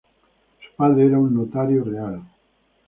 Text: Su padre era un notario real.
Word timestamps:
Su 0.59 0.75
padre 0.75 1.05
era 1.05 1.19
un 1.19 1.35
notario 1.35 1.83
real. 1.83 2.23